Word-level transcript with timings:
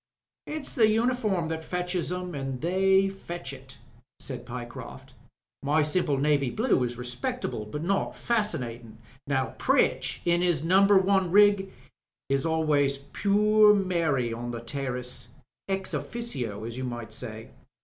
''It's 0.47 0.73
the 0.73 0.89
uniform 0.89 1.47
that 1.49 1.63
fetches 1.63 2.11
'em, 2.11 2.33
an' 2.33 2.59
they 2.59 3.07
fetch 3.07 3.53
it," 3.53 3.77
said 4.17 4.47
Pyecroft. 4.47 5.13
"My 5.61 5.83
simple 5.83 6.17
navy 6.17 6.49
blue 6.49 6.83
is 6.83 6.97
respectable, 6.97 7.65
but 7.67 7.83
not 7.83 8.13
fasdnatin'. 8.15 8.97
Now 9.27 9.53
Pritch 9.59 10.17
in 10.25 10.41
'is 10.41 10.63
Number 10.63 10.97
One 10.97 11.29
rig 11.29 11.71
is 12.29 12.47
always 12.47 12.97
'purr 12.97 13.75
Mary, 13.75 14.33
on 14.33 14.49
the 14.49 14.61
terrace' 14.61 15.27
ea: 15.69 15.77
ojfUno 15.77 16.65
as 16.67 16.79
you 16.79 16.83
might 16.83 17.13
say." 17.13 17.51